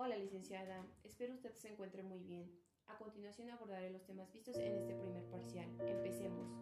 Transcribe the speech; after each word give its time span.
Hola 0.00 0.16
licenciada, 0.16 0.86
espero 1.02 1.34
usted 1.34 1.52
se 1.56 1.70
encuentre 1.70 2.04
muy 2.04 2.20
bien. 2.20 2.48
A 2.86 2.96
continuación 2.98 3.50
abordaré 3.50 3.90
los 3.90 4.04
temas 4.04 4.32
vistos 4.32 4.56
en 4.56 4.76
este 4.76 4.94
primer 4.94 5.24
parcial. 5.24 5.68
Empecemos. 5.80 6.54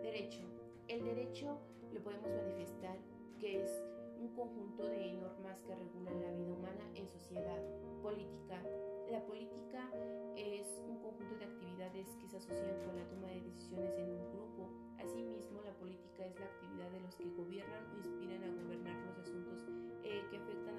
Derecho. 0.00 0.42
El 0.86 1.02
derecho 1.02 1.58
lo 1.92 2.00
podemos 2.04 2.30
manifestar 2.30 2.96
que 3.40 3.64
es 3.64 3.82
un 4.16 4.32
conjunto 4.36 4.84
de 4.84 5.12
normas 5.14 5.60
que 5.62 5.74
regulan 5.74 6.22
la 6.22 6.30
vida 6.30 6.52
humana 6.52 6.88
en 6.94 7.08
sociedad. 7.08 7.60
Política. 8.00 8.62
La 9.10 9.26
política 9.26 9.90
es 10.36 10.64
un 10.86 11.02
conjunto 11.02 11.34
de 11.38 11.46
actividades 11.46 12.14
que 12.20 12.28
se 12.28 12.36
asocian 12.36 12.80
con 12.84 12.94
la 12.94 13.08
toma 13.08 13.26
de 13.26 13.40
decisiones 13.40 13.92
en 13.98 14.08
un 14.08 14.30
grupo. 14.30 14.70
Asimismo, 14.98 15.60
la 15.62 15.74
política 15.74 16.26
es 16.26 16.38
la 16.38 16.46
actividad 16.46 16.92
de 16.92 17.00
los 17.00 17.16
que 17.16 17.28
gobiernan 17.30 17.90
o 17.90 17.98
inspiran 17.98 18.44
a 18.44 18.62
gobernar 18.62 18.94
los 19.04 19.18
asuntos 19.18 19.66
eh, 20.04 20.22
que 20.30 20.36
afectan 20.36 20.71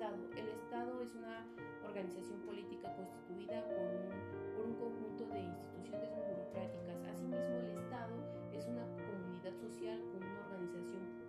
El 0.00 0.48
Estado 0.48 1.02
es 1.02 1.14
una 1.14 1.44
organización 1.84 2.40
política 2.40 2.90
constituida 2.96 3.62
por 3.68 3.84
un, 3.84 4.56
por 4.56 4.64
un 4.64 4.74
conjunto 4.76 5.26
de 5.26 5.40
instituciones 5.40 6.08
burocráticas. 6.16 6.96
Asimismo, 7.04 7.60
el 7.60 7.76
Estado 7.76 8.16
es 8.50 8.64
una 8.64 8.88
comunidad 8.96 9.52
social 9.60 10.00
con 10.08 10.24
una 10.24 10.40
organización 10.40 11.19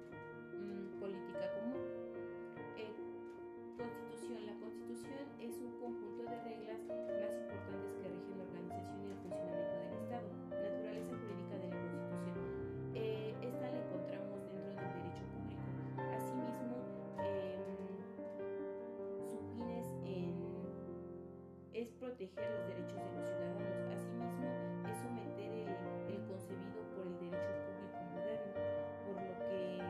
es 21.81 21.89
proteger 21.93 22.45
los 22.51 22.67
derechos 22.67 23.01
de 23.01 23.11
los 23.17 23.25
ciudadanos. 23.25 23.81
Asimismo, 23.89 24.45
es 24.85 24.97
someter 25.01 25.51
el, 25.65 26.13
el 26.13 26.21
concebido 26.29 26.85
por 26.93 27.07
el 27.07 27.17
derecho 27.17 27.57
público 27.65 27.97
moderno, 28.13 28.53
por 29.01 29.17
lo 29.17 29.33
que, 29.49 29.81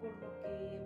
por 0.00 0.12
lo 0.24 0.30
que 0.40 0.80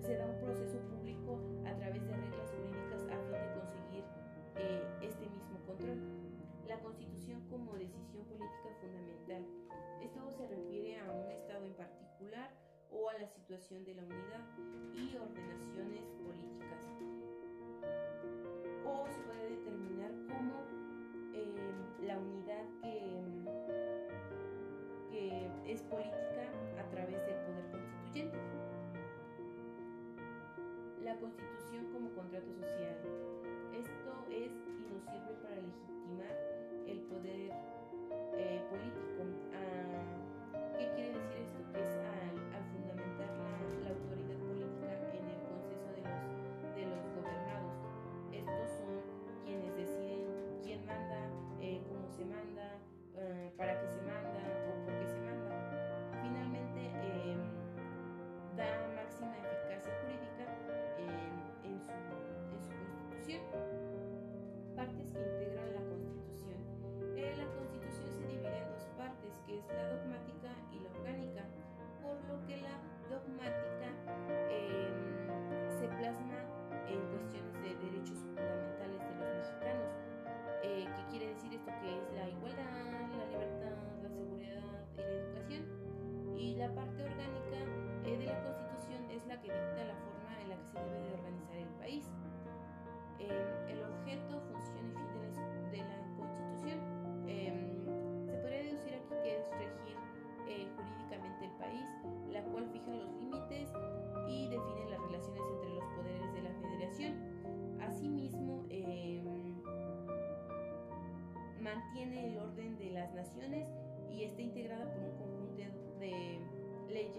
se 0.00 0.16
da 0.16 0.24
un 0.24 0.40
proceso 0.40 0.80
público 0.88 1.38
a 1.66 1.76
través 1.76 2.00
de 2.06 2.16
reglas 2.16 2.50
jurídicas 2.50 3.02
a 3.12 3.16
fin 3.28 3.36
de 3.36 3.48
conseguir 3.60 4.04
eh, 4.56 4.82
este 5.02 5.28
mismo 5.28 5.60
control. 5.66 6.00
La 6.66 6.80
Constitución 6.80 7.44
como 7.50 7.74
decisión 7.74 8.24
política 8.24 8.72
fundamental. 8.80 9.44
Esto 10.00 10.30
se 10.30 10.48
refiere 10.48 10.98
a 10.98 11.12
un 11.12 11.30
Estado 11.30 11.66
en 11.66 11.74
particular 11.74 12.50
o 12.90 13.10
a 13.10 13.18
la 13.18 13.26
situación 13.28 13.84
de 13.84 13.94
la 13.94 14.02
unidad 14.02 14.40
y 14.94 15.14
ordenaciones 15.16 16.21
es 25.72 25.80
política 25.84 26.44
a 26.76 26.84
través 26.90 27.16
del 27.24 27.36
poder 27.48 27.64
constituyente 27.72 28.36
la 31.02 31.16
Constitución 31.16 31.86
como 31.92 32.12
contrato 32.12 32.52
social. 32.52 32.94
Esto 33.72 34.12
es 34.28 34.52
y 34.52 34.84
nos 34.92 35.02
sirve 35.08 35.32
para 35.40 35.56
legitimar 35.56 36.36
el 36.86 37.00
poder 37.08 37.50
eh, 38.36 38.60
político. 38.68 39.24
Ah, 39.56 40.76
¿Qué 40.76 40.92
quiere 40.92 41.16
decir 41.16 41.40
esto? 41.40 41.58
Que 41.72 41.80
es 41.80 41.96
al, 42.04 42.36
al 42.52 42.64
fundamentar 42.68 43.32
la, 43.32 43.56
la, 43.82 43.90
autoridad 43.96 44.38
política 44.44 44.92
en 45.16 45.24
el 45.24 45.40
consenso 45.48 45.88
de 45.96 46.04
los, 46.04 46.20
de 46.76 46.84
los 46.84 47.02
gobernados. 47.16 47.80
Estos 48.30 48.68
son 48.76 48.92
quienes 49.42 49.72
deciden 49.74 50.28
quién 50.62 50.84
manda, 50.84 51.32
eh, 51.64 51.80
cómo 51.88 52.06
se 52.12 52.24
manda, 52.28 52.76
eh, 53.16 53.50
para 53.56 53.80
qué 53.80 53.88
se 53.88 54.00
manda. 54.04 54.52
La 86.62 86.68
parte 86.76 87.02
orgánica 87.02 87.31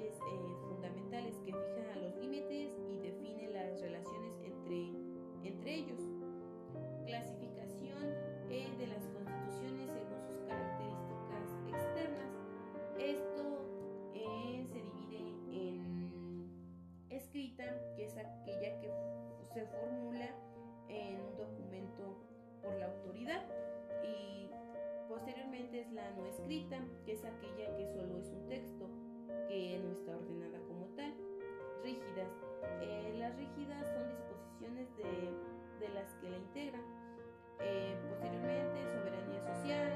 eh, 0.05 0.55
fundamentales 0.67 1.37
que 1.45 1.53
fijan 1.53 2.01
los 2.01 2.15
límites 2.17 2.71
y 2.89 2.97
definen 2.99 3.53
las 3.53 3.79
relaciones 3.79 4.33
entre, 4.43 4.91
entre 5.43 5.75
ellos. 5.75 5.99
Clasificación 7.05 8.03
eh, 8.49 8.67
de 8.77 8.87
las 8.87 9.07
constituciones 9.07 9.89
según 9.91 10.21
sus 10.27 10.41
características 10.47 11.47
externas. 11.67 12.31
Esto 12.99 13.59
eh, 14.13 14.65
se 14.67 14.81
divide 14.81 15.19
en 15.51 16.49
escrita, 17.09 17.63
que 17.95 18.05
es 18.05 18.17
aquella 18.17 18.79
que 18.81 18.91
se 19.53 19.65
formula 19.67 20.27
en 20.89 21.21
un 21.21 21.37
documento 21.37 22.17
por 22.61 22.75
la 22.75 22.87
autoridad 22.87 23.43
y 24.03 24.49
posteriormente 25.07 25.81
es 25.81 25.91
la 25.93 26.11
no 26.11 26.25
escrita, 26.25 26.79
que 27.05 27.13
es 27.13 27.23
aquella 27.23 27.75
que 27.77 27.87
solo 27.87 28.17
es 28.17 28.29
un 28.31 28.47
texto 28.47 28.82
que 29.47 29.79
no 29.83 29.91
está 29.91 30.15
ordenada 30.15 30.59
como 30.67 30.85
tal. 30.95 31.13
Rígidas. 31.83 32.29
Eh, 32.81 33.15
las 33.19 33.35
rígidas 33.35 33.85
son 33.93 34.09
disposiciones 34.09 34.87
de, 34.97 35.33
de, 35.79 35.93
las 35.93 36.13
que 36.15 36.29
la 36.29 36.37
integran. 36.37 36.81
Eh, 37.59 37.95
posteriormente, 38.09 38.85
soberanía 38.91 39.41
social, 39.41 39.91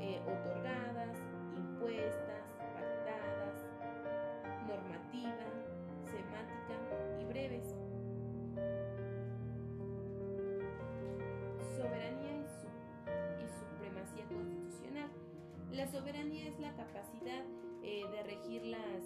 eh, 0.00 0.20
otorgadas, 0.24 1.18
impuestas, 1.56 2.44
pactadas, 2.74 3.66
normativa, 4.66 5.46
semántica 6.04 7.20
y 7.20 7.24
breves. 7.24 7.74
Soberanía 11.76 12.32
y, 12.32 13.42
y 13.42 13.48
supremacía 13.48 14.24
constitucional. 14.26 15.10
La 15.72 15.86
soberanía 15.86 16.48
es 16.48 16.58
la 16.58 16.74
capacidad 16.74 17.44
eh, 17.88 18.04
de 18.10 18.22
regir 18.22 18.66
las 18.66 19.02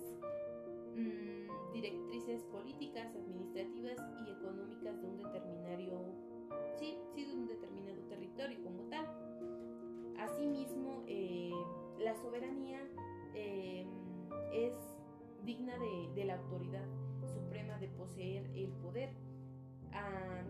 mmm, 0.97 1.73
directrices 1.73 2.43
políticas, 2.47 3.15
administrativas 3.15 3.97
y 4.27 4.31
económicas 4.33 5.01
de 5.01 5.07
un 5.07 5.19
determinario, 5.19 6.01
sí, 6.81 6.99
sí, 7.15 7.25
de 7.25 7.33
un 7.33 7.47
determinado 7.47 8.03
territorio 8.09 8.61
como 8.65 8.83
tal. 8.91 9.07
Asimismo, 10.19 11.05
eh, 11.07 11.53
la 12.01 12.17
soberanía 12.17 12.81
eh, 13.37 13.87
es 14.53 14.75
digna 15.45 15.79
de, 15.79 16.13
de, 16.17 16.25
la 16.25 16.35
autoridad 16.35 16.89
suprema 17.33 17.79
de 17.79 17.87
poseer 17.87 18.51
el 18.57 18.73
poder. 18.83 19.11
Ah, 19.93 20.43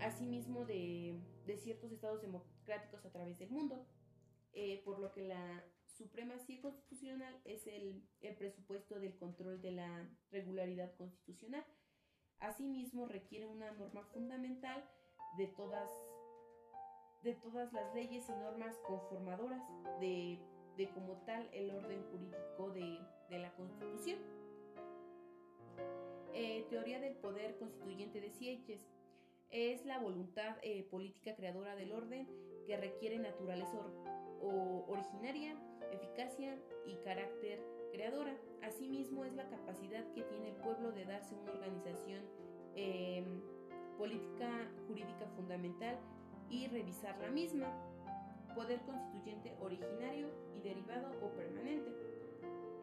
asimismo 0.00 0.64
de, 0.64 1.20
de 1.46 1.56
ciertos 1.56 1.92
estados 1.92 2.20
democráticos 2.20 3.04
a 3.06 3.10
través 3.10 3.38
del 3.38 3.50
mundo. 3.50 3.86
Eh, 4.56 4.82
por 4.84 5.00
lo 5.00 5.12
que 5.12 5.22
la 5.22 5.64
supremacía 5.84 6.60
constitucional 6.62 7.40
es 7.44 7.66
el, 7.66 8.08
el, 8.20 8.36
presupuesto 8.36 9.00
del 9.00 9.16
control 9.16 9.60
de 9.60 9.72
la 9.72 10.08
regularidad 10.30 10.94
constitucional. 10.94 11.64
Asimismo, 12.38 13.06
requiere 13.06 13.46
una 13.46 13.72
norma 13.72 14.04
fundamental 14.12 14.88
de 15.38 15.48
todas, 15.48 15.90
de 17.24 17.34
todas 17.34 17.72
las 17.72 17.92
leyes 17.94 18.28
y 18.28 18.32
normas 18.32 18.76
conformadoras 18.86 19.62
de, 19.98 20.38
de 20.76 20.88
como 20.90 21.16
tal 21.24 21.48
el 21.52 21.70
orden 21.72 22.04
jurídico 22.12 22.70
de, 22.70 23.00
de 23.30 23.38
la 23.38 23.52
Constitución. 23.56 24.20
teoría 26.70 27.00
del 27.00 27.16
poder 27.16 27.56
constituyente 27.58 28.20
de 28.20 28.30
Sieches 28.30 28.86
es 29.54 29.86
la 29.86 30.00
voluntad 30.00 30.56
eh, 30.62 30.82
política 30.90 31.36
creadora 31.36 31.76
del 31.76 31.92
orden 31.92 32.26
que 32.66 32.76
requiere 32.76 33.20
naturaleza 33.20 33.78
o 34.42 34.84
originaria, 34.88 35.56
eficacia 35.92 36.58
y 36.84 36.96
carácter 37.04 37.64
creadora. 37.92 38.36
Asimismo, 38.62 39.24
es 39.24 39.32
la 39.34 39.48
capacidad 39.48 40.04
que 40.12 40.24
tiene 40.24 40.48
el 40.48 40.56
pueblo 40.56 40.90
de 40.90 41.04
darse 41.04 41.36
una 41.36 41.52
organización 41.52 42.24
em, 42.74 43.40
política 43.96 44.50
jurídica 44.88 45.28
fundamental 45.36 46.00
y 46.50 46.66
revisar 46.66 47.16
la 47.20 47.30
misma. 47.30 47.72
Poder 48.56 48.80
constituyente 48.80 49.54
originario 49.60 50.30
y 50.56 50.60
derivado 50.62 51.12
o 51.22 51.28
permanente. 51.30 51.92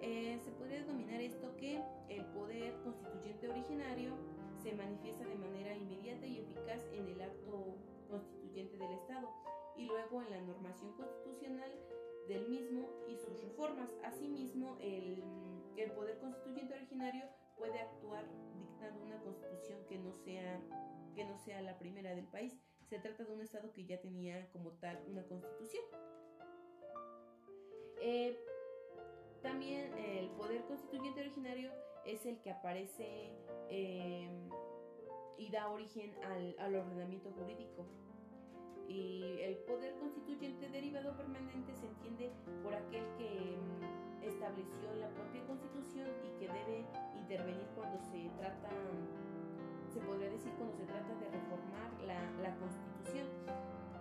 Eh, 0.01 0.39
se 0.43 0.51
podría 0.51 0.79
denominar 0.79 1.19
esto 1.19 1.53
que 1.57 1.81
el 2.07 2.25
poder 2.27 2.73
constituyente 2.81 3.49
originario 3.49 4.15
se 4.61 4.73
manifiesta 4.73 5.25
de 5.25 5.35
manera 5.35 5.75
inmediata 5.75 6.25
y 6.25 6.39
eficaz 6.39 6.85
en 6.93 7.07
el 7.07 7.21
acto 7.21 7.77
constituyente 8.09 8.77
del 8.77 8.91
Estado 8.91 9.29
y 9.75 9.85
luego 9.85 10.21
en 10.21 10.29
la 10.29 10.41
normación 10.41 10.93
constitucional 10.93 11.71
del 12.27 12.47
mismo 12.47 12.89
y 13.07 13.15
sus 13.15 13.41
reformas. 13.41 13.89
Asimismo, 14.03 14.77
el, 14.81 15.23
el 15.77 15.91
poder 15.91 16.19
constituyente 16.19 16.75
originario 16.75 17.25
puede 17.57 17.79
actuar 17.79 18.25
dictando 18.57 19.03
una 19.03 19.19
constitución 19.21 19.79
que 19.87 19.97
no 19.97 20.13
sea 20.13 20.61
que 21.15 21.25
no 21.25 21.37
sea 21.37 21.61
la 21.61 21.77
primera 21.77 22.15
del 22.15 22.27
país. 22.27 22.57
Se 22.87 22.97
trata 22.99 23.25
de 23.25 23.33
un 23.33 23.41
Estado 23.41 23.73
que 23.73 23.85
ya 23.85 23.99
tenía 23.99 24.49
como 24.51 24.71
tal 24.73 25.03
una 25.07 25.23
constitución. 25.23 25.83
Eh, 27.99 28.39
constituyente 30.91 31.21
originario 31.21 31.71
es 32.05 32.25
el 32.25 32.41
que 32.41 32.51
aparece 32.51 33.31
em, 33.69 34.49
y 35.37 35.49
da 35.49 35.69
origen 35.69 36.13
al, 36.21 36.55
al, 36.59 36.75
ordenamiento 36.75 37.31
jurídico. 37.31 37.85
Y 38.89 39.39
el 39.39 39.55
poder 39.59 39.95
constituyente 39.95 40.67
derivado 40.67 41.15
permanente 41.15 41.73
se 41.75 41.87
entiende 41.87 42.31
por 42.61 42.73
aquel 42.73 43.05
que 43.17 43.53
em, 43.53 44.27
estableció 44.27 44.93
la 44.99 45.07
propia 45.11 45.45
constitución 45.45 46.09
y 46.25 46.39
que 46.39 46.51
debe 46.51 46.85
intervenir 47.15 47.67
cuando 47.73 47.97
se 48.11 48.29
trata, 48.37 48.69
se 49.93 50.01
podría 50.01 50.29
decir 50.29 50.51
cuando 50.57 50.75
se 50.75 50.83
trata 50.83 51.15
de 51.15 51.29
reformar 51.31 51.93
la, 52.05 52.19
la 52.41 52.53
constitución. 52.57 53.27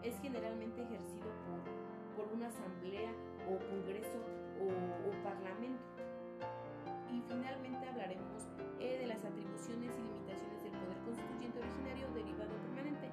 Es 0.03 0.19
generalmente 0.21 0.83
ejercido 0.83 1.31
por, 1.47 2.27
por 2.27 2.35
una 2.35 2.49
asamblea 2.49 3.13
o 3.47 3.59
congreso 3.71 4.19
o, 4.61 5.23
parlamento. 5.23 5.90
Y 9.71 10.03
limitaciones 10.03 10.63
del 10.65 10.73
poder 10.73 10.99
constituyente 11.05 11.59
originario 11.61 12.11
derivado 12.11 12.51
permanente, 12.51 13.07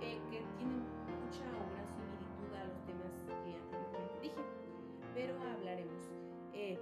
eh, 0.00 0.18
que 0.30 0.38
tienen 0.58 0.80
mucha 1.18 1.42
o 1.58 1.64
gran 1.74 1.86
similitud 1.90 2.50
a 2.54 2.64
los 2.70 2.78
temas 2.86 3.12
que 3.26 3.58
anteriormente 3.58 4.18
dije, 4.22 4.42
pero 5.14 5.34
hablaremos. 5.42 6.02
Eh, 6.52 6.78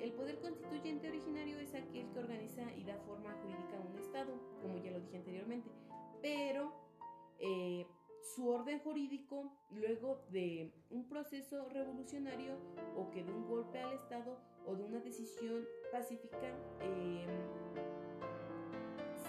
el 0.00 0.12
poder 0.12 0.38
constituyente 0.40 1.08
originario 1.08 1.58
es 1.58 1.74
aquel 1.74 2.08
que 2.12 2.18
organiza 2.18 2.62
y 2.76 2.84
da 2.84 2.96
forma 3.06 3.32
jurídica 3.42 3.76
a 3.76 3.80
un 3.80 3.98
Estado, 3.98 4.32
como 4.62 4.78
ya 4.78 4.92
lo 4.92 5.00
dije 5.00 5.16
anteriormente, 5.16 5.68
pero 6.22 6.72
su 8.22 8.48
orden 8.48 8.78
jurídico 8.80 9.50
luego 9.70 10.22
de 10.30 10.72
un 10.90 11.08
proceso 11.08 11.68
revolucionario 11.70 12.54
o 12.96 13.10
que 13.10 13.24
de 13.24 13.32
un 13.32 13.46
golpe 13.48 13.80
al 13.80 13.92
Estado 13.94 14.38
o 14.66 14.74
de 14.74 14.84
una 14.84 15.00
decisión 15.00 15.64
pacífica 15.90 16.54
em, 16.80 17.26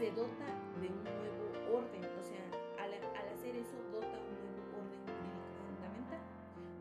se 0.02 0.10
dota 0.14 0.48
de 0.82 0.88
un 0.88 1.04
nuevo 1.04 1.78
orden, 1.78 2.02
o 2.04 2.24
sea, 2.24 2.42
al, 2.84 2.92
hacer 2.92 3.56
eso 3.56 3.78
dota 3.92 4.18
un 4.18 4.34
nuevo 4.34 4.82
orden 4.82 4.98
jurídico 5.06 5.54
fundamental. 5.70 6.20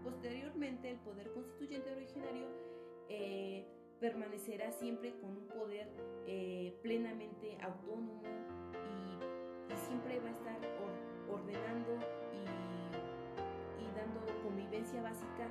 Posteriormente, 0.03 0.91
el 0.93 0.97
poder 1.01 1.31
constituyente 1.35 1.93
originario 1.93 2.47
eh, 3.11 3.67
permanecerá 4.01 4.73
siempre 4.73 5.21
con 5.21 5.37
un 5.37 5.47
poder 5.49 5.91
eh, 6.27 6.79
plenamente 6.81 7.59
autónomo 7.61 8.23
y, 8.89 9.75
y, 9.75 9.77
siempre 9.77 10.19
va 10.21 10.29
a 10.29 10.33
estar 10.33 10.59
ordenando 11.29 11.99
y, 12.33 13.85
dando 13.95 14.21
convivencia 14.43 15.03
básica 15.03 15.51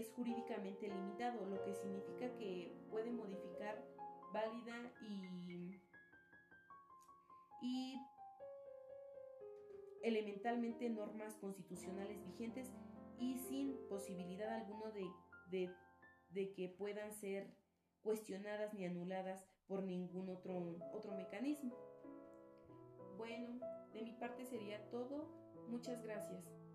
es 0.00 0.10
jurídicamente 0.12 0.88
limitado, 0.88 1.44
lo 1.46 1.62
que 1.62 1.74
significa 1.74 2.34
que 2.36 2.74
puede 2.90 3.10
modificar 3.10 3.84
válida 4.32 4.92
y, 5.00 5.20
elementalmente 10.02 10.88
normas 10.88 11.36
constitucionales 11.36 12.24
vigentes 12.24 12.72
y 13.18 13.36
sin 13.38 13.76
posibilidad 13.88 14.54
alguna 14.54 14.90
de, 15.50 15.70
de, 16.30 16.52
que 16.54 16.70
puedan 16.70 17.12
ser 17.12 17.54
cuestionadas 18.02 18.72
ni 18.72 18.86
anuladas 18.86 19.46
por 19.66 19.82
ningún 19.82 20.30
otro, 20.30 20.78
otro 20.94 21.14
mecanismo. 21.14 21.76
Bueno, 23.18 23.60
de 23.92 24.02
mi 24.02 24.12
parte 24.12 24.46
sería 24.46 24.88
todo. 24.88 25.28
Muchas 25.68 26.02
gracias. 26.02 26.69